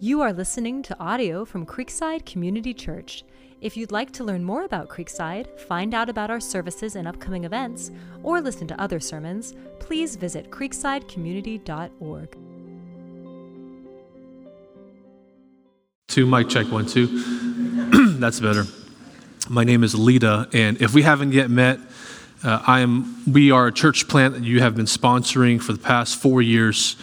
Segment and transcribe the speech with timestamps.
[0.00, 3.24] You are listening to audio from Creekside Community Church.
[3.60, 7.42] If you'd like to learn more about Creekside, find out about our services and upcoming
[7.42, 7.90] events,
[8.22, 12.38] or listen to other sermons, please visit creeksidecommunity.org.
[16.06, 17.08] Two, mic check, one, two.
[18.20, 18.66] That's better.
[19.48, 21.80] My name is Leedah, and if we haven't yet met,
[22.44, 23.20] uh, I am.
[23.26, 26.94] We are a church plant that you have been sponsoring for the past four years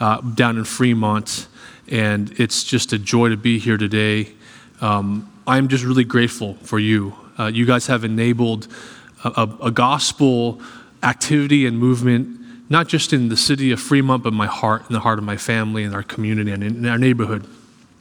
[0.00, 1.46] uh, down in Fremont
[1.90, 4.32] and it's just a joy to be here today.
[4.80, 7.14] Um, I'm just really grateful for you.
[7.38, 8.68] Uh, you guys have enabled
[9.24, 10.60] a, a, a, gospel
[11.02, 12.38] activity and movement,
[12.68, 15.36] not just in the city of Fremont, but my heart and the heart of my
[15.36, 17.46] family and our community and in our neighborhood,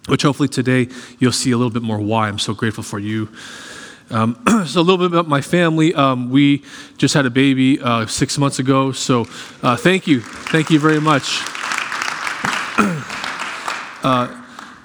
[0.07, 0.87] which hopefully today
[1.19, 3.29] you'll see a little bit more why I'm so grateful for you.
[4.09, 5.93] Um, so, a little bit about my family.
[5.93, 6.63] Um, we
[6.97, 9.27] just had a baby uh, six months ago, so
[9.61, 10.21] uh, thank you.
[10.21, 11.41] Thank you very much.
[14.07, 14.43] Uh,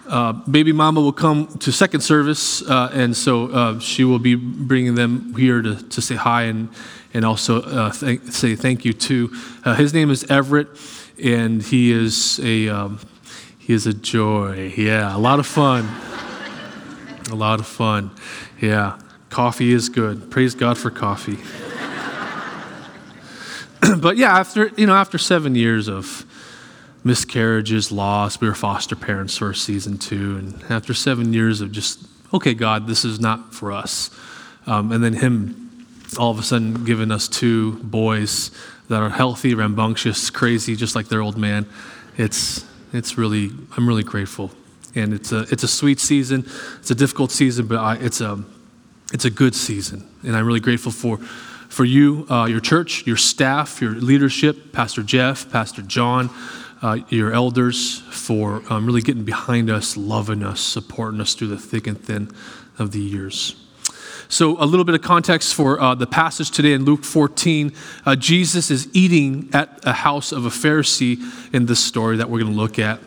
[0.09, 4.35] uh, baby mama will come to second service, uh, and so uh, she will be
[4.35, 6.69] bringing them here to, to say hi and,
[7.15, 9.29] and also uh, th- say thank you to.
[9.77, 10.67] His name is Everett,
[11.23, 12.99] and he is a um,
[13.59, 14.75] he is a joy.
[14.77, 15.89] Yeah, a lot of fun.
[17.31, 18.11] a lot of fun.
[18.61, 18.99] Yeah,
[19.31, 20.33] coffee is good.
[20.33, 21.39] Praise God for coffee.
[24.01, 26.27] but yeah, after you know, after seven years of
[27.05, 28.41] miscarriages, loss.
[28.41, 30.37] We were foster parents for season two.
[30.37, 34.11] And after seven years of just, okay, God, this is not for us.
[34.67, 35.87] Um, and then Him
[36.19, 38.51] all of a sudden giving us two boys
[38.89, 41.67] that are healthy, rambunctious, crazy, just like their old man.
[42.19, 44.51] It's, it's really, I'm really grateful.
[44.95, 46.45] And it's a, it's a sweet season.
[46.79, 48.45] It's a difficult season, but I, it's, a,
[49.13, 50.07] it's a good season.
[50.23, 55.03] And I'm really grateful for, for you, uh, your church, your staff, your leadership, Pastor
[55.03, 56.29] Jeff, Pastor John,
[56.83, 61.59] uh, your elders for um, really getting behind us, loving us, supporting us through the
[61.59, 62.31] thick and thin
[62.79, 63.57] of the years.
[64.29, 67.73] So, a little bit of context for uh, the passage today in Luke 14.
[68.07, 72.41] Uh, Jesus is eating at a house of a Pharisee in this story that we're
[72.41, 72.99] going to look at.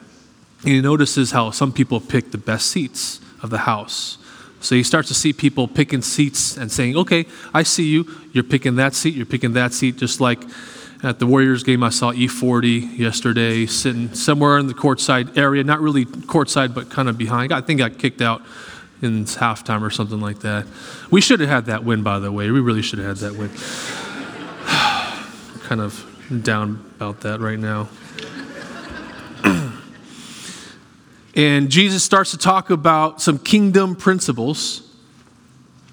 [0.61, 4.19] And he notices how some people pick the best seats of the house.
[4.59, 8.05] So he starts to see people picking seats and saying, Okay, I see you.
[8.31, 10.43] You're picking that seat, you're picking that seat, just like
[11.05, 15.79] at the Warriors game, I saw E40 yesterday sitting somewhere in the courtside area, not
[15.79, 17.53] really courtside, but kind of behind.
[17.53, 18.41] I think I got kicked out
[19.03, 20.65] in halftime or something like that.
[21.11, 22.49] We should have had that win, by the way.
[22.49, 23.49] We really should have had that win.
[25.67, 27.87] kind of down about that right now.
[31.35, 34.84] and Jesus starts to talk about some kingdom principles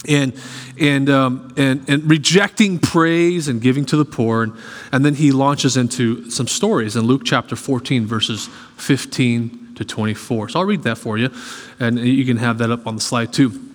[0.08, 0.32] and,
[0.78, 4.42] and, um, and, and rejecting praise and giving to the poor.
[4.42, 4.52] And,
[4.90, 10.50] and then he launches into some stories in Luke chapter 14, verses 15 to 24.
[10.50, 11.30] So I'll read that for you,
[11.78, 13.68] and you can have that up on the slide too.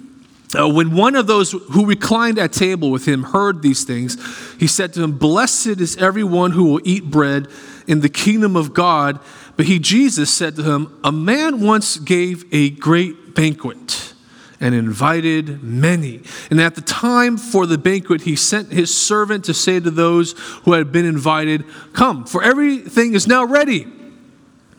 [0.57, 4.17] Uh, when one of those who reclined at table with him heard these things,
[4.57, 7.47] he said to him, Blessed is everyone who will eat bread
[7.85, 9.19] in the kingdom of God.
[9.57, 14.06] But he, Jesus, said to him, A man once gave a great banquet
[14.59, 16.21] and invited many.
[16.49, 20.33] And at the time for the banquet, he sent his servant to say to those
[20.63, 21.63] who had been invited,
[21.93, 23.87] Come, for everything is now ready.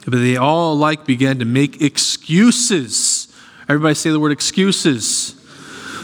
[0.05, 3.33] But they all alike began to make excuses.
[3.67, 5.35] Everybody say the word excuses.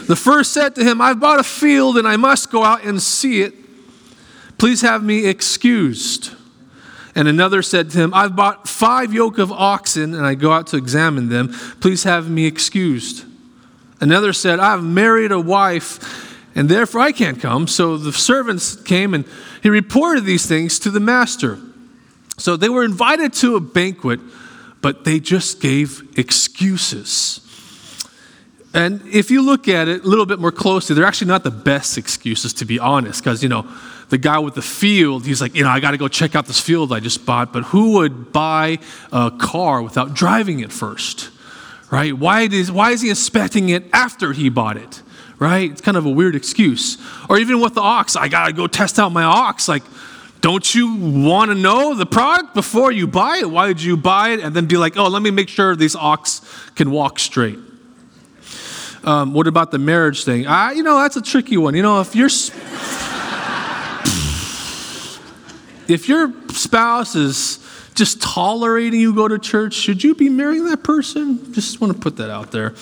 [0.06, 3.02] The first said to him, I've bought a field and I must go out and
[3.02, 3.54] see it.
[4.58, 6.32] Please have me excused.
[7.14, 10.68] And another said to him, I've bought five yoke of oxen and I go out
[10.68, 11.48] to examine them.
[11.80, 13.24] Please have me excused.
[14.00, 17.66] Another said, I've married a wife, and therefore I can't come.
[17.66, 19.24] So the servants came and
[19.62, 21.58] he reported these things to the master.
[22.38, 24.20] So they were invited to a banquet,
[24.82, 27.40] but they just gave excuses.
[28.74, 31.50] And if you look at it a little bit more closely, they're actually not the
[31.50, 33.66] best excuses, to be honest, because, you know,
[34.10, 36.46] the guy with the field, he's like, you know, I got to go check out
[36.46, 38.78] this field I just bought, but who would buy
[39.10, 41.30] a car without driving it first?
[41.90, 42.12] Right?
[42.12, 45.02] Why, does, why is he inspecting it after he bought it,
[45.38, 45.70] right?
[45.70, 46.98] It's kind of a weird excuse.
[47.28, 49.68] Or even with the ox, I got to go test out my ox.
[49.68, 49.82] Like,
[50.40, 53.50] don't you want to know the product before you buy it?
[53.50, 54.40] Why did you buy it?
[54.40, 56.42] And then be like, oh, let me make sure this ox
[56.74, 57.58] can walk straight.
[59.04, 60.46] Um, what about the marriage thing?
[60.48, 61.74] Ah, you know, that's a tricky one.
[61.74, 62.26] You know, if your
[65.88, 67.60] if your spouse is
[67.96, 71.52] just tolerating you go to church, should you be marrying that person?
[71.52, 72.74] Just want to put that out there.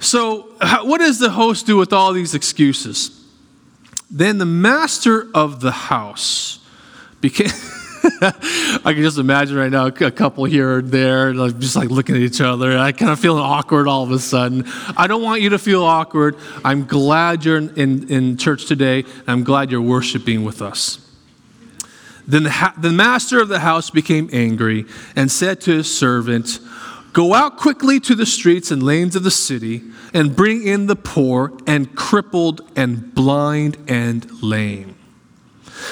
[0.00, 0.42] So,
[0.82, 3.18] what does the host do with all these excuses?
[4.10, 6.58] Then the master of the house
[7.20, 7.48] became.
[8.22, 12.20] I can just imagine right now a couple here or there, just like looking at
[12.20, 12.76] each other.
[12.76, 14.64] I kind of feeling awkward all of a sudden.
[14.96, 16.36] I don't want you to feel awkward.
[16.64, 19.04] I'm glad you're in, in, in church today.
[19.28, 21.01] I'm glad you're worshiping with us.
[22.26, 24.86] Then the, master of the house became angry
[25.16, 26.60] and said to his servant,
[27.12, 29.82] Go out quickly to the streets and lanes of the city
[30.14, 34.96] and bring in the poor and crippled and blind and lame.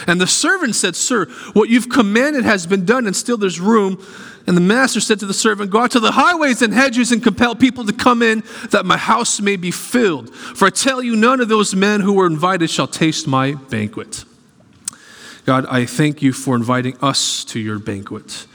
[0.07, 4.03] And the servant said, Sir, what you've commanded has been done, and still there's room.
[4.47, 7.23] And the master said to the servant, Go out to the highways and hedges and
[7.23, 10.35] compel people to come in, that my house may be filled.
[10.35, 14.25] For I tell you, none of those men who were invited shall taste my banquet.
[15.47, 18.47] God, I thank you for inviting us to your banquet.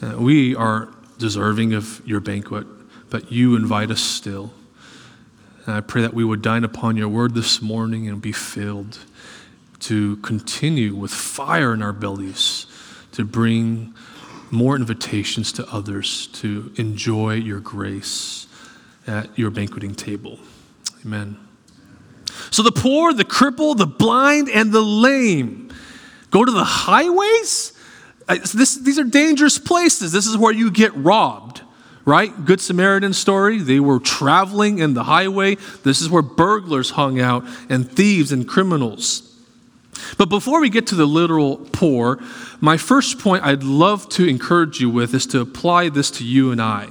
[0.00, 0.88] Uh, we are
[1.18, 2.66] deserving of your banquet,
[3.10, 4.50] but you invite us still.
[5.66, 8.98] And I pray that we would dine upon your word this morning and be filled
[9.80, 12.66] to continue with fire in our bellies
[13.12, 13.94] to bring
[14.50, 18.46] more invitations to others to enjoy your grace
[19.06, 20.38] at your banqueting table.
[21.04, 21.36] Amen.
[22.50, 25.69] So the poor, the crippled, the blind, and the lame
[26.30, 27.72] go to the highways.
[28.28, 30.12] Uh, this, these are dangerous places.
[30.12, 31.62] This is where you get robbed,
[32.04, 32.44] right?
[32.44, 33.58] Good Samaritan story.
[33.58, 35.56] They were traveling in the highway.
[35.84, 39.26] This is where burglars hung out, and thieves and criminals.
[40.16, 42.18] But before we get to the literal poor,
[42.60, 46.52] my first point I'd love to encourage you with is to apply this to you
[46.52, 46.88] and I,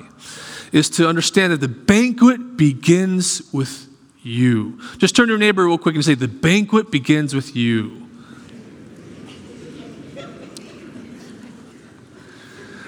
[0.71, 3.87] is to understand that the banquet begins with
[4.21, 4.79] you.
[4.97, 7.98] Just turn to your neighbor real quick and say, The banquet begins with you.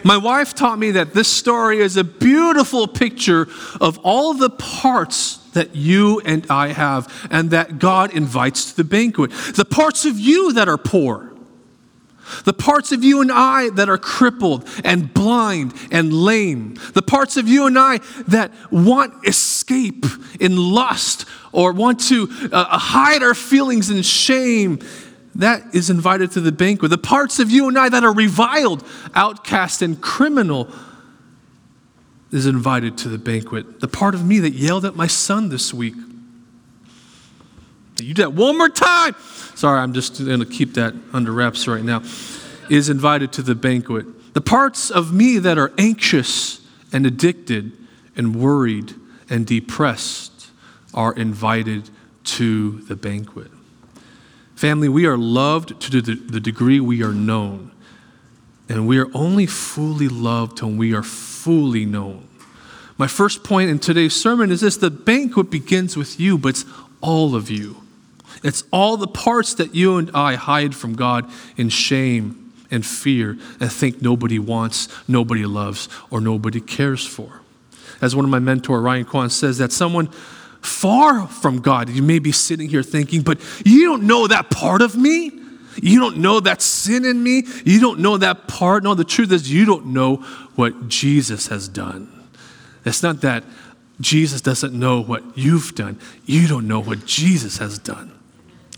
[0.04, 3.48] My wife taught me that this story is a beautiful picture
[3.80, 8.84] of all the parts that you and I have and that God invites to the
[8.84, 9.32] banquet.
[9.32, 11.32] The parts of you that are poor,
[12.46, 17.38] the parts of you and I that are crippled and blind and lame, the parts
[17.38, 20.06] of you and I that want escape
[20.40, 24.80] in lust or want to uh, hide our feelings in shame.
[25.42, 26.92] That is invited to the banquet.
[26.92, 30.72] The parts of you and I that are reviled, outcast, and criminal
[32.32, 33.80] is invited to the banquet.
[33.80, 35.96] The part of me that yelled at my son this week.
[38.00, 39.16] You did that one more time.
[39.56, 42.04] Sorry, I'm just going to keep that under wraps right now.
[42.70, 44.36] Is invited to the banquet.
[44.36, 46.62] The parts of me that are anxious
[46.94, 47.72] and addicted
[48.16, 48.94] and worried
[49.28, 50.52] and depressed
[50.94, 51.90] are invited
[52.26, 53.50] to the banquet.
[54.62, 57.72] Family, we are loved to the degree we are known.
[58.70, 62.28] And we are only fully loved when we are fully known.
[62.96, 66.66] My first point in today's sermon is this the banquet begins with you, but it's
[67.02, 67.78] all of you.
[68.44, 73.40] It's all the parts that you and I hide from God in shame and fear
[73.60, 77.42] and think nobody wants, nobody loves, or nobody cares for.
[78.00, 80.12] As one of my mentor, Ryan Kwan, says, that someone
[80.62, 84.82] far from God, you may be sitting here thinking, but you don't know that part
[84.82, 85.32] of me.
[85.82, 87.44] You don't know that sin in me.
[87.66, 88.84] You don't know that part.
[88.84, 90.18] No, the truth is, you don't know
[90.56, 92.12] what Jesus has done.
[92.86, 93.44] It's not that
[94.02, 96.00] Jesus doesn't know what you've done.
[96.26, 98.12] You don't know what Jesus has done.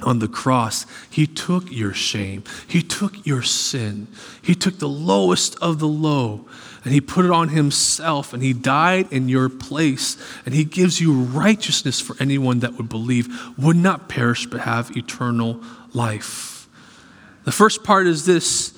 [0.03, 4.07] On the cross, He took your shame, He took your sin,
[4.41, 6.45] He took the lowest of the low,
[6.83, 11.00] and He put it on Himself, and He died in your place, and He gives
[11.00, 15.62] you righteousness for anyone that would believe, would not perish, but have eternal
[15.93, 16.67] life.
[17.46, 18.77] The first part is this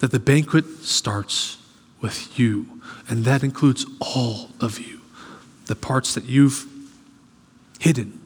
[0.00, 1.58] that the banquet starts
[2.00, 5.00] with you, and that includes all of you,
[5.66, 6.66] the parts that you've
[7.80, 8.20] hidden.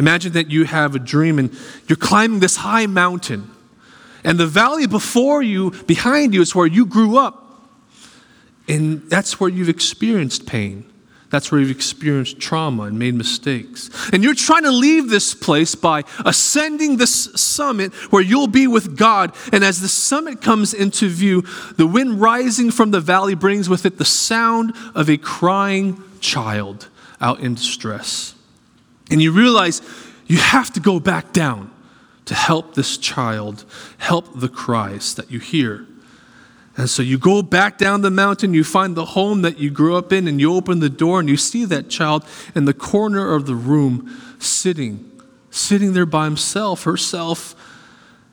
[0.00, 1.54] Imagine that you have a dream and
[1.86, 3.50] you're climbing this high mountain,
[4.24, 7.49] and the valley before you, behind you, is where you grew up.
[8.70, 10.84] And that's where you've experienced pain.
[11.28, 13.90] That's where you've experienced trauma and made mistakes.
[14.12, 18.96] And you're trying to leave this place by ascending this summit where you'll be with
[18.96, 19.34] God.
[19.52, 21.42] And as the summit comes into view,
[21.76, 26.88] the wind rising from the valley brings with it the sound of a crying child
[27.20, 28.34] out in distress.
[29.10, 29.82] And you realize
[30.26, 31.72] you have to go back down
[32.26, 33.64] to help this child,
[33.98, 35.86] help the cries that you hear.
[36.80, 39.96] And so you go back down the mountain, you find the home that you grew
[39.96, 43.34] up in, and you open the door and you see that child in the corner
[43.34, 45.04] of the room sitting,
[45.50, 47.54] sitting there by himself, herself.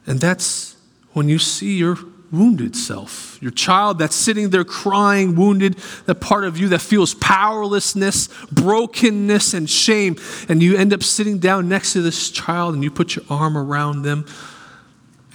[0.06, 0.78] And that's
[1.12, 1.98] when you see your
[2.32, 5.76] wounded self, your child that's sitting there crying, wounded,
[6.06, 10.16] that part of you that feels powerlessness, brokenness, and shame.
[10.48, 13.58] And you end up sitting down next to this child and you put your arm
[13.58, 14.26] around them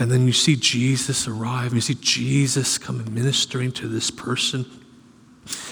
[0.02, 4.66] And then you see Jesus arrive, and you see Jesus come ministering to this person.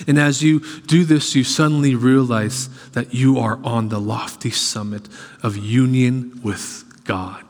[0.06, 5.08] And as you do this, you suddenly realize that you are on the lofty summit
[5.42, 7.44] of union with God.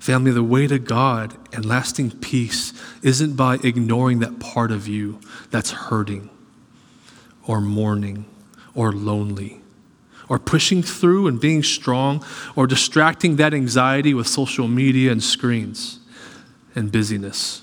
[0.00, 5.20] Family, the way to God and lasting peace isn't by ignoring that part of you
[5.52, 6.30] that's hurting
[7.46, 8.24] or mourning
[8.74, 9.60] or lonely
[10.28, 16.00] or pushing through and being strong or distracting that anxiety with social media and screens
[16.74, 17.62] and busyness.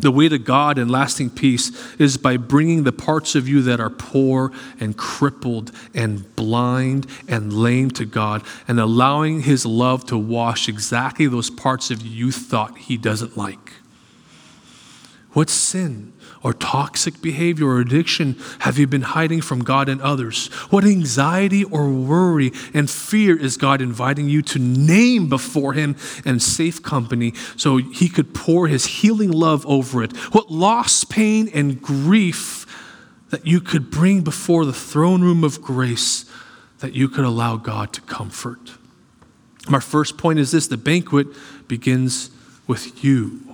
[0.00, 3.80] The way to God and lasting peace is by bringing the parts of you that
[3.80, 10.16] are poor and crippled and blind and lame to God and allowing His love to
[10.16, 13.72] wash exactly those parts of you thought He doesn't like.
[15.32, 20.46] What sin or toxic behavior or addiction have you been hiding from God and others?
[20.70, 26.42] What anxiety or worry and fear is God inviting you to name before Him and
[26.42, 30.16] safe company so He could pour His healing love over it?
[30.32, 32.64] What loss, pain, and grief
[33.28, 36.24] that you could bring before the throne room of grace
[36.78, 38.72] that you could allow God to comfort?
[39.68, 41.26] My first point is this the banquet
[41.68, 42.30] begins
[42.66, 43.47] with you.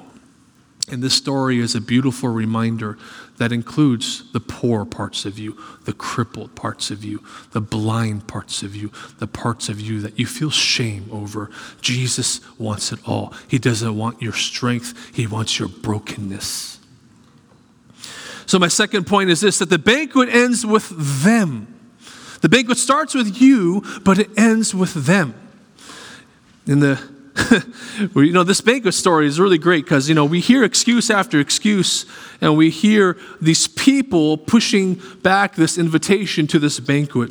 [0.91, 2.99] And this story is a beautiful reminder
[3.39, 8.63] that includes the poor parts of you, the crippled parts of you, the blind parts
[8.63, 11.51] of you, the parts of you that you feel shame over.
[11.81, 13.33] Jesus wants it all.
[13.49, 16.79] He doesn't want your strength, He wants your brokenness.
[18.47, 20.91] So, my second point is this that the banquet ends with
[21.25, 21.69] them.
[22.43, 25.35] The banquet starts with you, but it ends with them.
[26.67, 27.14] In the
[28.15, 31.41] you know, this banquet story is really great because, you know, we hear excuse after
[31.41, 32.07] excuse,
[32.41, 37.31] and we hear these people pushing back this invitation to this banquet.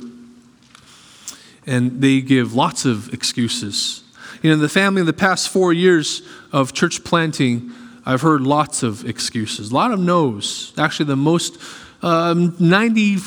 [1.65, 4.03] And they give lots of excuses.
[4.41, 7.71] You know, in the family, in the past four years of church planting,
[8.05, 10.73] I've heard lots of excuses, a lot of no's.
[10.77, 11.57] Actually, the most
[12.01, 13.21] um, 95%,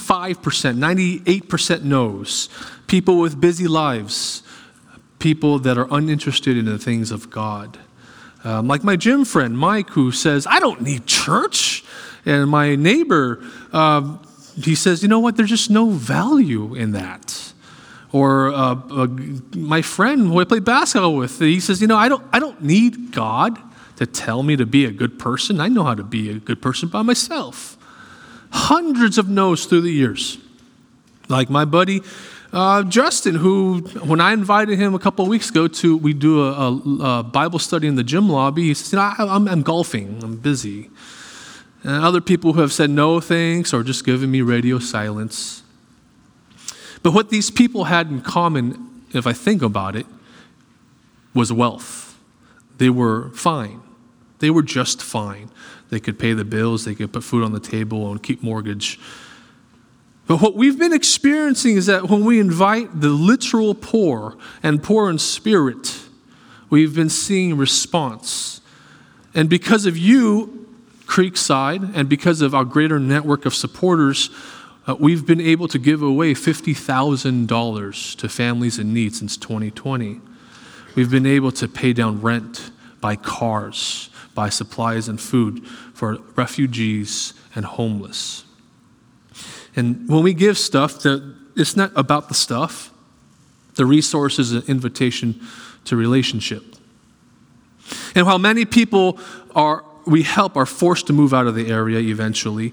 [0.77, 2.51] 98% no's.
[2.87, 4.43] People with busy lives,
[5.19, 7.79] people that are uninterested in the things of God.
[8.45, 11.85] Um, like my gym friend, Mike, who says, I don't need church.
[12.25, 13.43] And my neighbor,
[13.73, 14.23] um,
[14.57, 17.53] he says, you know what, there's just no value in that.
[18.13, 19.07] Or uh, uh,
[19.55, 22.63] my friend who I play basketball with, he says, you know, I don't, I don't
[22.63, 23.59] need God
[23.97, 25.61] to tell me to be a good person.
[25.61, 27.77] I know how to be a good person by myself.
[28.51, 30.39] Hundreds of no's through the years.
[31.29, 32.03] Like my buddy
[32.53, 36.43] uh, Justin, who, when I invited him a couple of weeks ago to, we do
[36.43, 39.63] a, a, a Bible study in the gym lobby, he says, you know, I, am
[39.63, 40.91] golfing, I'm busy.
[41.83, 45.63] And other people who have said no thanks or just given me radio silence.
[47.03, 50.07] But what these people had in common, if I think about it,
[51.35, 52.19] was wealth.
[52.79, 53.81] They were fine.
[54.39, 55.51] They were just fine.
[55.91, 58.99] They could pay the bills, they could put food on the table and keep mortgage
[60.27, 65.09] but what we've been experiencing is that when we invite the literal poor and poor
[65.09, 66.01] in spirit,
[66.69, 68.61] we've been seeing response.
[69.35, 70.67] And because of you,
[71.07, 74.31] Creekside, and because of our greater network of supporters,
[74.89, 80.21] uh, we've been able to give away $50,000 to families in need since 2020.
[80.97, 87.35] We've been able to pay down rent, buy cars, buy supplies and food for refugees
[87.55, 88.46] and homeless.
[89.77, 91.05] And when we give stuff,
[91.55, 92.91] it's not about the stuff.
[93.75, 95.41] The resource is an invitation
[95.85, 96.65] to relationship.
[98.15, 99.19] And while many people
[99.55, 102.73] are, we help, are forced to move out of the area eventually,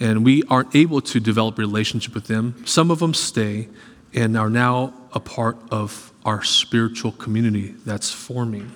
[0.00, 3.68] and we aren't able to develop relationship with them, some of them stay
[4.14, 8.72] and are now a part of our spiritual community that's forming.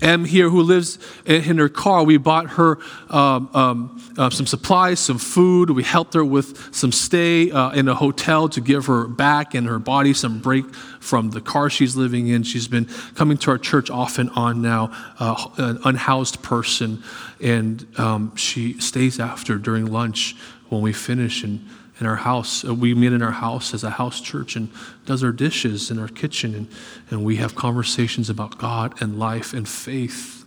[0.00, 5.00] Em here, who lives in her car, we bought her um, um, uh, some supplies,
[5.00, 5.70] some food.
[5.70, 9.66] We helped her with some stay uh, in a hotel to give her back and
[9.66, 12.42] her body some break from the car she's living in.
[12.42, 17.02] She's been coming to our church off and on now, uh, an unhoused person,
[17.40, 20.36] and um, she stays after during lunch
[20.68, 21.66] when we finish and
[21.98, 22.64] in our house.
[22.64, 24.70] Uh, we meet in our house as a house church and
[25.04, 26.68] does our dishes in our kitchen, and,
[27.10, 30.44] and we have conversations about God and life and faith.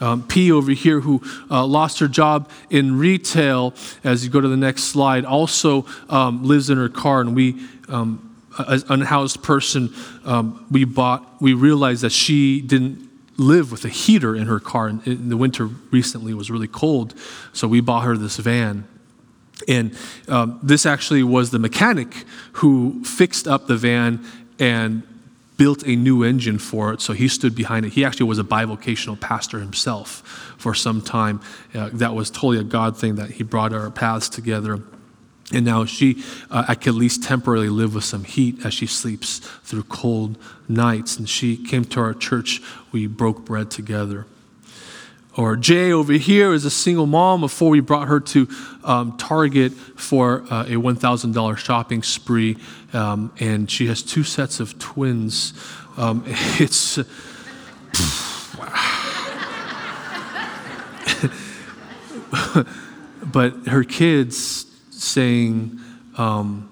[0.00, 4.48] Um, P over here, who uh, lost her job in retail, as you go to
[4.48, 7.60] the next slide, also um, lives in her car, and we.
[7.88, 8.28] Um,
[8.68, 9.94] as unhoused person,
[10.26, 11.40] um, we bought.
[11.40, 15.38] We realized that she didn't live with a heater in her car, and in the
[15.38, 17.14] winter recently was really cold,
[17.54, 18.86] so we bought her this van
[19.68, 19.96] and
[20.28, 24.24] um, this actually was the mechanic who fixed up the van
[24.58, 25.02] and
[25.56, 27.92] built a new engine for it, so he stood behind it.
[27.92, 31.40] He actually was a bivocational pastor himself for some time.
[31.74, 34.82] Uh, that was totally a God thing that he brought our paths together.
[35.52, 39.38] And now she, uh, I at least temporarily live with some heat as she sleeps
[39.38, 40.38] through cold
[40.68, 41.18] nights.
[41.18, 42.62] And she came to our church.
[42.90, 44.26] We broke bread together.
[45.36, 48.48] Or Jay over here is a single mom before we brought her to
[48.84, 52.58] um, Target for uh, a $1,000 shopping spree.
[52.92, 55.54] Um, and she has two sets of twins.
[55.96, 56.98] Um, it's.
[63.32, 65.78] but her kids saying,
[66.16, 66.71] um,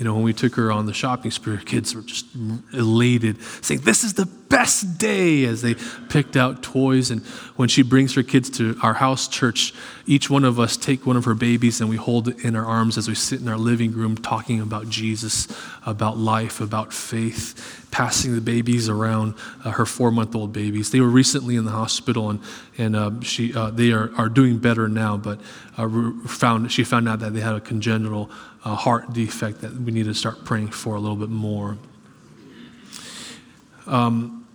[0.00, 2.24] you know, when we took her on the shopping spree, kids were just
[2.72, 5.74] elated, saying, This is the best day as they
[6.08, 7.10] picked out toys.
[7.10, 7.20] And
[7.56, 9.74] when she brings her kids to our house church,
[10.06, 12.64] each one of us take one of her babies and we hold it in our
[12.64, 15.46] arms as we sit in our living room talking about Jesus,
[15.84, 19.34] about life, about faith, passing the babies around,
[19.66, 20.92] uh, her four month old babies.
[20.92, 22.40] They were recently in the hospital and,
[22.78, 25.42] and uh, she, uh, they are, are doing better now, but
[25.76, 25.88] uh,
[26.26, 28.30] found, she found out that they had a congenital
[28.64, 31.78] uh, heart defect that we need to start praying for a little bit more.
[33.86, 34.46] Um,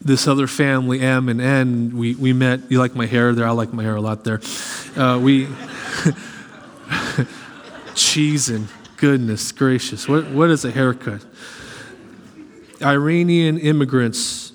[0.00, 2.70] this other family, M and N, we, we met.
[2.70, 3.46] You like my hair there?
[3.46, 4.40] I like my hair a lot there.
[4.96, 5.48] Uh, we,
[7.94, 11.24] cheese and goodness gracious, what, what is a haircut?
[12.82, 14.52] Iranian immigrants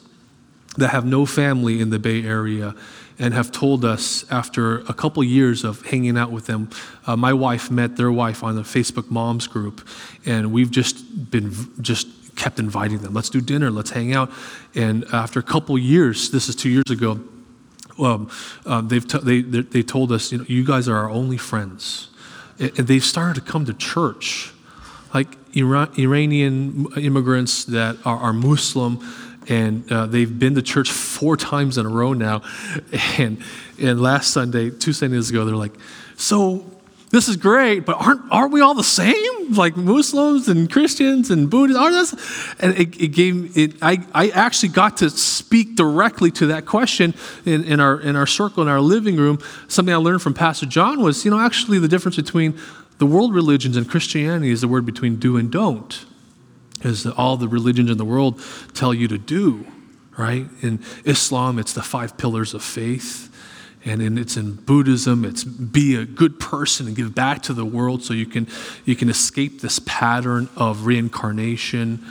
[0.78, 2.76] that have no family in the Bay Area
[3.18, 6.70] and have told us after a couple years of hanging out with them.
[7.08, 9.88] Uh, my wife met their wife on the Facebook Moms group,
[10.26, 13.14] and we've just been just kept inviting them.
[13.14, 13.72] Let's do dinner.
[13.72, 14.30] Let's hang out.
[14.74, 17.22] And after a couple years, this is two years ago,
[17.98, 18.30] um,
[18.66, 22.10] um, they've t- they, they told us, you know, you guys are our only friends.
[22.60, 24.52] And they've started to come to church.
[25.14, 29.00] Like Iran- Iranian immigrants that are, are Muslim,
[29.48, 32.42] and uh, they've been to church four times in a row now.
[33.18, 33.42] And,
[33.82, 35.74] and last Sunday, two Sundays ago, they're like,
[36.18, 36.66] So
[37.12, 39.54] this is great, but aren't, aren't we all the same?
[39.54, 42.56] Like Muslims and Christians and Buddhists, aren't us?
[42.60, 47.14] And it, it gave, it, I, I actually got to speak directly to that question
[47.46, 49.40] in, in, our, in our circle, in our living room.
[49.68, 52.58] Something I learned from Pastor John was, you know, actually the difference between
[52.98, 56.06] the world religions and Christianity is the word between do and don't
[56.86, 58.42] as all the religions in the world
[58.74, 59.66] tell you to do,
[60.18, 60.46] right?
[60.62, 63.32] In Islam, it's the five pillars of faith.
[63.84, 67.66] And in, it's in Buddhism, it's be a good person and give back to the
[67.66, 68.48] world so you can,
[68.84, 72.04] you can escape this pattern of reincarnation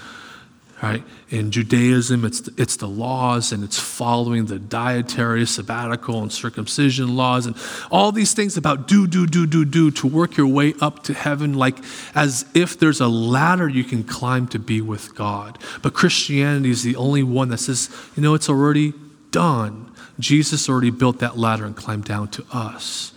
[0.85, 1.03] right?
[1.31, 7.17] In Judaism, it's the, it's the laws and it's following the dietary, sabbatical, and circumcision
[7.17, 7.57] laws and
[7.91, 11.15] all these things about do, do, do, do, do to work your way up to
[11.15, 11.79] heaven, like
[12.15, 15.59] as if there's a ladder you can climb to be with God.
[15.81, 18.93] But Christianity is the only one that says, you know, it's already
[19.31, 19.91] done.
[20.21, 23.13] Jesus already built that ladder and climbed down to us.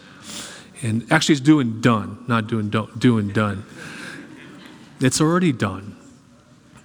[0.82, 3.66] And actually, it's doing done, not doing don't, doing done.
[5.02, 5.97] It's already done.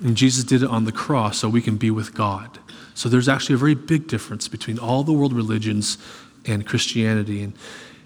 [0.03, 2.59] And Jesus did it on the cross so we can be with God.
[2.95, 5.99] So there's actually a very big difference between all the world religions
[6.45, 7.43] and Christianity.
[7.43, 7.55] And,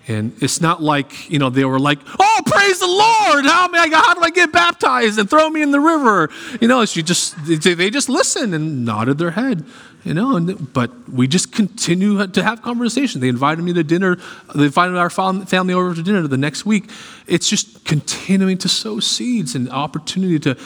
[0.06, 3.44] and it's not like, you know, they were like, oh, praise the Lord.
[3.46, 6.30] How, I, how do I get baptized and throw me in the river?
[6.61, 9.64] You know, she just, they just listened and nodded their head,
[10.04, 13.20] you know, and, but we just continue to have conversation.
[13.20, 14.16] They invited me to dinner.
[14.54, 16.90] They invited our family over to dinner the next week.
[17.26, 20.56] It's just continuing to sow seeds and opportunity to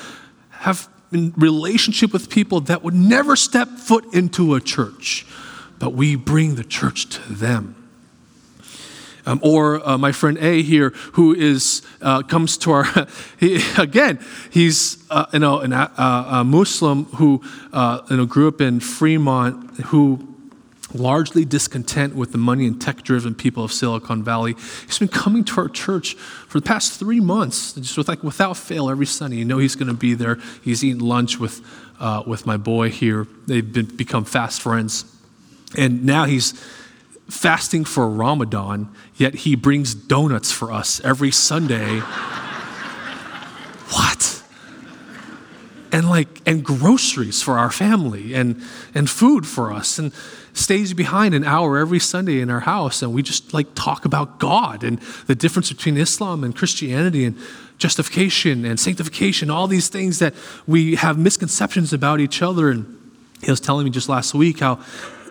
[0.50, 5.26] have in relationship with people that would never step foot into a church,
[5.78, 7.76] but we bring the church to them.
[9.26, 12.84] Um, or uh, my friend A here, who is uh, comes to our
[13.38, 14.18] he, again,
[14.50, 17.42] he's uh, you know an, uh, a Muslim who
[17.72, 20.29] uh, you know grew up in Fremont, who
[20.94, 24.54] largely discontent with the money and tech driven people of Silicon Valley.
[24.86, 28.56] He's been coming to our church for the past three months, just with like without
[28.56, 29.36] fail every Sunday.
[29.36, 30.38] You know he's going to be there.
[30.62, 31.60] He's eating lunch with,
[31.98, 33.26] uh, with my boy here.
[33.46, 35.04] They've been, become fast friends.
[35.76, 36.52] And now he's
[37.28, 42.00] fasting for Ramadan, yet he brings donuts for us every Sunday.
[43.90, 44.42] what?
[46.00, 48.60] And like and groceries for our family and
[48.94, 50.12] and food for us and
[50.54, 54.38] stays behind an hour every Sunday in our house and we just like talk about
[54.38, 57.36] God and the difference between Islam and Christianity and
[57.76, 60.34] justification and sanctification, all these things that
[60.66, 62.70] we have misconceptions about each other.
[62.70, 62.98] And
[63.42, 64.78] he was telling me just last week how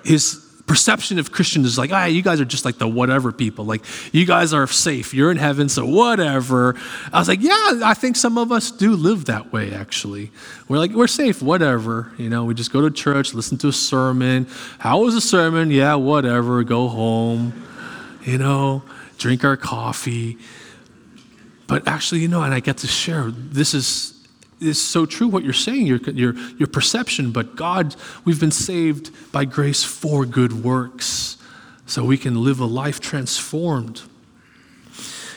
[0.04, 3.66] his perception of Christians is like, ah, you guys are just like the whatever people.
[3.66, 5.16] Like, you guys are safe.
[5.16, 6.76] You're in heaven, so whatever.
[7.12, 10.32] I was like, yeah, I think some of us do live that way, actually.
[10.68, 12.12] We're like, we're safe, whatever.
[12.20, 14.46] You know, we just go to church, listen to a sermon.
[14.78, 15.72] How was the sermon?
[15.72, 16.64] Yeah, whatever.
[16.64, 17.66] Go home,
[18.22, 18.84] you know,
[19.18, 20.38] drink our coffee.
[21.66, 24.19] But actually, you know, and I get to share, this is
[24.60, 27.96] is so true what you're saying, your, your, your perception, but God,
[28.26, 31.38] we've been saved by grace for good works
[31.86, 34.02] so we can live a life transformed.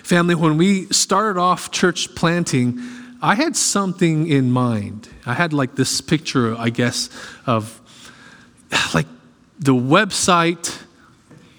[0.02, 2.80] Family, when we started off church planting,
[3.22, 5.08] I had something in mind.
[5.24, 7.08] I had like this picture, I guess,
[7.46, 7.80] of
[8.92, 9.06] like
[9.58, 10.76] the website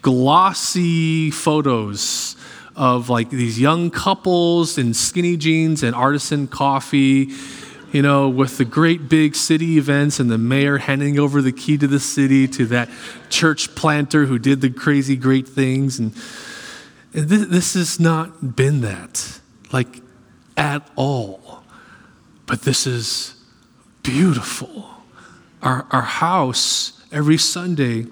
[0.02, 2.33] glossy photos
[2.76, 7.30] of like these young couples in skinny jeans and artisan coffee,
[7.92, 11.78] you know, with the great big city events and the mayor handing over the key
[11.78, 12.90] to the city to that
[13.30, 16.00] church planter who did the crazy great things.
[16.00, 16.16] And,
[17.14, 19.40] and this, this has not been that,
[19.72, 20.02] like
[20.58, 21.64] at all.
[22.46, 23.36] But this is
[24.02, 24.90] beautiful.
[25.62, 28.08] Our, our house every Sunday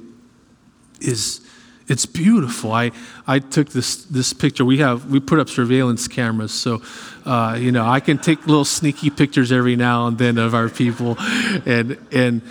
[1.01, 1.41] is
[1.87, 2.71] it's beautiful.
[2.71, 2.91] I,
[3.27, 4.63] I took this, this picture.
[4.63, 6.81] We have we put up surveillance cameras, so
[7.25, 10.69] uh, you know I can take little sneaky pictures every now and then of our
[10.69, 11.17] people,
[11.65, 12.41] and and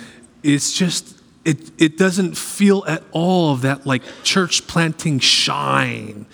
[0.43, 6.25] it's just it it doesn't feel at all of that like church planting shine,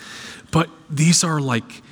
[0.52, 1.84] but these are like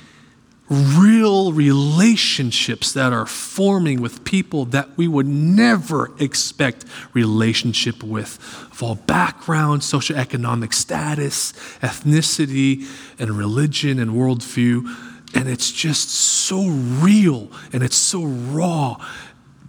[0.68, 8.38] real relationships that are forming with people that we would never expect relationship with.
[8.72, 12.86] Of all backgrounds socioeconomic status ethnicity
[13.18, 14.86] and religion and worldview.
[15.34, 18.96] And it's just so real and it's so raw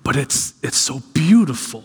[0.08, 1.84] but it's it's so beautiful.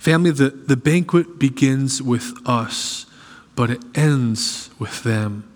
[0.00, 3.06] Family the, the banquet begins with us
[3.54, 5.48] but it ends with them.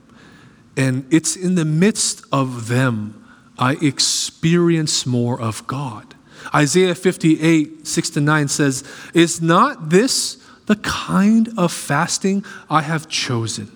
[0.76, 3.22] And it's in the midst of them
[3.58, 6.14] I experience more of God.
[6.54, 13.08] Isaiah 58, 6 to 9 says, Is not this the kind of fasting I have
[13.08, 13.75] chosen?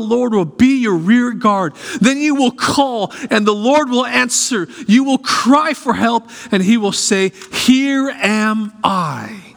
[0.00, 1.74] Lord will be your rear guard.
[2.00, 4.66] Then you will call, and the Lord will answer.
[4.86, 9.50] You will cry for help, and he will say, Here am I.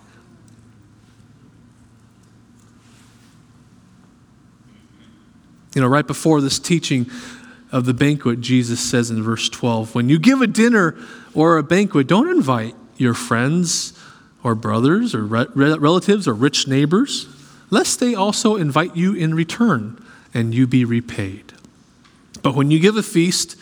[5.75, 7.09] You know, right before this teaching
[7.71, 10.95] of the banquet, Jesus says in verse 12, When you give a dinner
[11.33, 13.97] or a banquet, don't invite your friends
[14.43, 17.27] or brothers or relatives or rich neighbors,
[17.71, 20.02] lest they also invite you in return
[20.33, 21.53] and you be repaid.
[22.41, 23.55] But when you give a feast,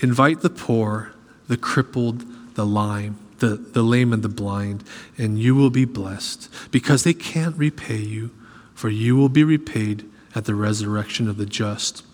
[0.00, 1.12] invite the poor,
[1.48, 4.84] the crippled, the lame, the, the lame and the blind,
[5.18, 8.30] and you will be blessed, because they can't repay you,
[8.74, 12.04] for you will be repaid at the resurrection of the just.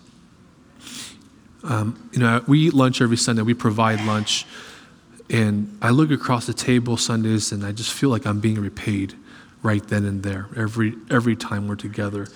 [1.63, 3.41] Um, you know, we eat lunch every Sunday.
[3.41, 4.45] We provide lunch.
[5.29, 9.15] And I look across the table Sundays and I just feel like I'm being repaid
[9.63, 12.27] right then and there every, every time we're together.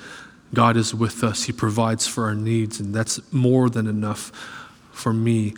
[0.54, 1.44] God is with us.
[1.44, 4.32] He provides for our needs, and that's more than enough
[4.92, 5.54] for me.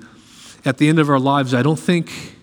[0.65, 2.36] At the end of our lives, I don't think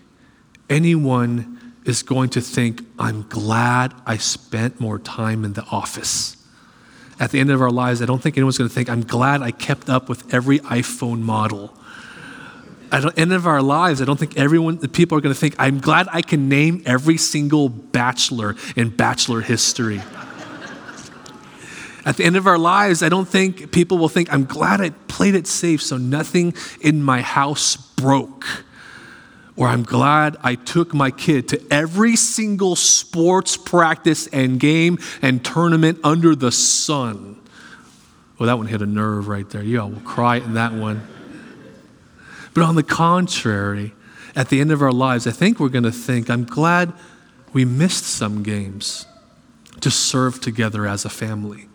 [0.69, 6.37] anyone is going to think, I'm glad I spent more time in the office.
[7.19, 9.41] At the end of our lives, I don't think anyone's going to think, I'm glad
[9.41, 11.77] I kept up with every iPhone model.
[12.91, 15.39] At the end of our lives, I don't think everyone, the people are going to
[15.39, 20.01] think, I'm glad I can name every single bachelor in bachelor history.
[22.05, 24.91] At the end of our lives, I don't think people will think, I'm glad I
[24.91, 28.45] played it safe so nothing in my house broke.
[29.55, 35.43] Or I'm glad I took my kid to every single sports practice and game and
[35.43, 37.41] tournament under the sun.
[38.37, 39.63] Well, that one hit a nerve right there.
[39.63, 41.07] You all will cry in that one.
[42.53, 43.93] But on the contrary,
[44.35, 46.93] at the end of our lives, I think we're going to think, I'm glad
[47.53, 49.05] we missed some games
[49.79, 51.69] to serve together as a family.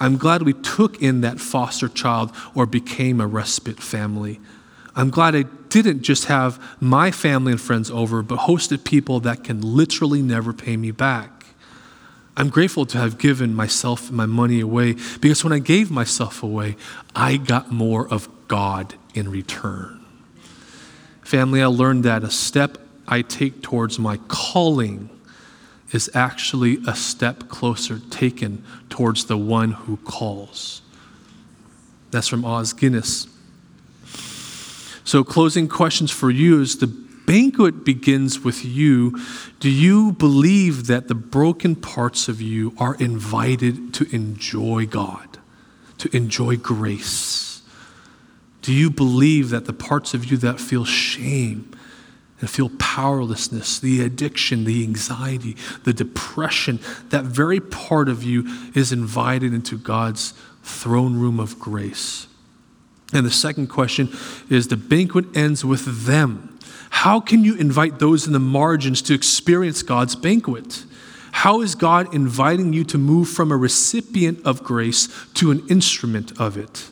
[0.00, 4.40] I'm glad we took in that foster child or became a respite family.
[4.94, 9.42] I'm glad I didn't just have my family and friends over, but hosted people that
[9.44, 11.46] can literally never pay me back.
[12.36, 16.42] I'm grateful to have given myself and my money away because when I gave myself
[16.42, 16.76] away,
[17.14, 20.04] I got more of God in return.
[21.22, 25.10] Family, I learned that a step I take towards my calling
[25.92, 30.82] is actually a step closer taken towards the one who calls.
[32.10, 33.26] That's from Os Guinness.
[35.04, 36.86] So, closing questions for you is the
[37.26, 39.18] banquet begins with you.
[39.60, 45.38] Do you believe that the broken parts of you are invited to enjoy God,
[45.98, 47.62] to enjoy grace?
[48.60, 51.74] Do you believe that the parts of you that feel shame
[52.42, 58.92] and feel powerlessness, the addiction, the anxiety, the depression, that very part of you is
[58.92, 62.26] invited into God's throne room of grace?
[63.12, 64.08] And the second question
[64.50, 66.58] is the banquet ends with them.
[66.90, 70.84] How can you invite those in the margins to experience God's banquet?
[71.30, 76.38] How is God inviting you to move from a recipient of grace to an instrument
[76.40, 76.90] of it?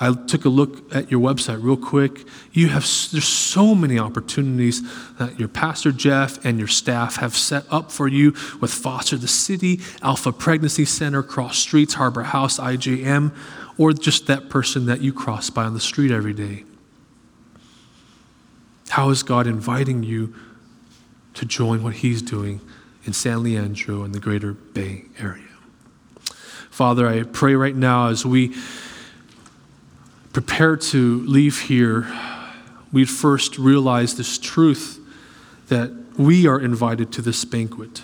[0.00, 2.26] I took a look at your website real quick.
[2.52, 4.82] You have there's so many opportunities
[5.18, 9.28] that your pastor Jeff and your staff have set up for you with Foster the
[9.28, 13.32] City, Alpha Pregnancy Center, Cross Streets, Harbor House, IJM
[13.78, 16.64] or just that person that you cross by on the street every day?
[18.90, 20.34] How is God inviting you
[21.34, 22.60] to join what He's doing
[23.04, 25.42] in San Leandro and the greater Bay Area?
[26.70, 28.54] Father, I pray right now as we
[30.34, 32.06] prepare to leave here,
[32.92, 35.00] we'd first realize this truth
[35.68, 38.02] that we are invited to this banquet.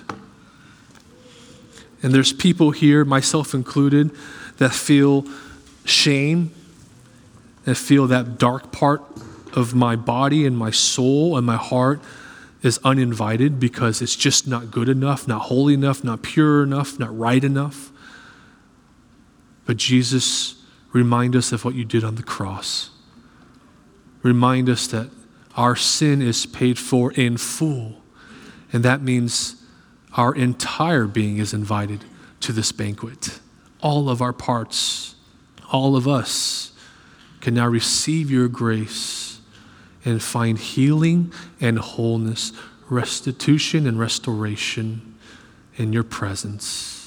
[2.02, 4.10] And there's people here, myself included,
[4.56, 5.26] that feel
[5.84, 6.54] shame
[7.64, 9.02] that feel that dark part
[9.54, 12.00] of my body and my soul and my heart
[12.62, 17.16] is uninvited because it's just not good enough, not holy enough, not pure enough, not
[17.16, 17.90] right enough.
[19.66, 20.59] But Jesus,
[20.92, 22.90] remind us of what you did on the cross.
[24.22, 25.10] Remind us that
[25.56, 28.02] our sin is paid for in full.
[28.72, 29.56] And that means
[30.14, 32.04] our entire being is invited
[32.40, 33.40] to this banquet.
[33.80, 35.10] All of our parts
[35.70, 36.72] all of us
[37.40, 39.40] can now receive your grace
[40.04, 42.52] and find healing and wholeness,
[42.88, 45.14] restitution and restoration
[45.76, 46.99] in your presence.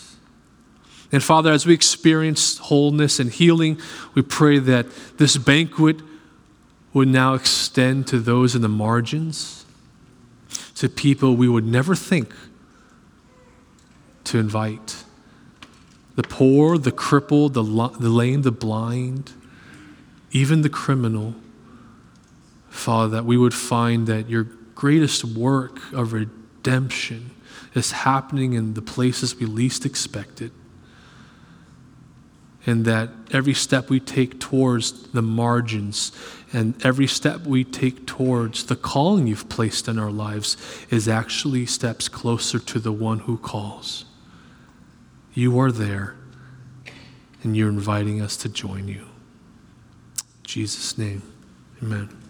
[1.13, 3.79] And Father, as we experience wholeness and healing,
[4.15, 5.97] we pray that this banquet
[6.91, 9.63] would now extend to those in the margins,
[10.75, 12.33] to people we would never think
[14.23, 15.03] to invite
[16.15, 19.33] the poor, the crippled, the, the lame, the blind,
[20.31, 21.35] even the criminal.
[22.69, 27.31] Father, that we would find that your greatest work of redemption
[27.75, 30.51] is happening in the places we least expect it.
[32.65, 36.11] And that every step we take towards the margins
[36.53, 40.55] and every step we take towards the calling you've placed in our lives
[40.91, 44.05] is actually steps closer to the one who calls.
[45.33, 46.15] You are there,
[47.41, 49.01] and you're inviting us to join you.
[49.01, 51.23] In Jesus' name,
[51.81, 52.22] amen.